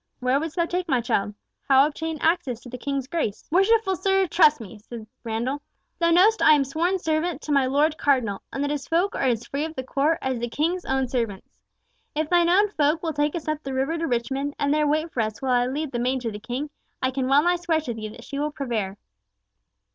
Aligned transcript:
Where 0.19 0.39
wouldst 0.39 0.55
thou 0.55 0.65
take 0.65 0.89
my 0.89 0.99
child? 0.99 1.35
How 1.69 1.85
obtain 1.85 2.17
access 2.21 2.59
to 2.61 2.69
the 2.69 2.77
King's 2.79 3.05
Grace?" 3.05 3.47
"Worshipful 3.51 3.95
sir, 3.95 4.25
trust 4.25 4.59
me," 4.59 4.79
said 4.79 5.05
Randall. 5.23 5.61
"Thou 5.99 6.09
know'st 6.09 6.41
I 6.41 6.55
am 6.55 6.63
sworn 6.63 6.97
servant 6.97 7.39
to 7.43 7.51
my 7.51 7.67
Lord 7.67 7.99
Cardinal, 7.99 8.41
and 8.51 8.63
that 8.63 8.71
his 8.71 8.87
folk 8.87 9.15
are 9.15 9.21
as 9.21 9.45
free 9.45 9.63
of 9.63 9.75
the 9.75 9.83
Court 9.83 10.17
as 10.23 10.39
the 10.39 10.49
King's 10.49 10.85
own 10.85 11.07
servants. 11.07 11.59
If 12.15 12.31
thine 12.31 12.49
own 12.49 12.69
folk 12.69 13.03
will 13.03 13.13
take 13.13 13.35
us 13.35 13.47
up 13.47 13.61
the 13.61 13.75
river 13.75 13.95
to 13.99 14.07
Richmond, 14.07 14.55
and 14.57 14.73
there 14.73 14.87
wait 14.87 15.11
for 15.11 15.21
us 15.21 15.39
while 15.39 15.51
I 15.51 15.67
lead 15.67 15.91
the 15.91 15.99
maid 15.99 16.21
to 16.21 16.31
the 16.31 16.39
King, 16.39 16.71
I 17.03 17.11
can 17.11 17.27
well 17.27 17.43
nigh 17.43 17.57
swear 17.57 17.79
to 17.81 17.93
thee 17.93 18.07
that 18.07 18.23
she 18.23 18.39
will 18.39 18.49
prevail." 18.49 18.97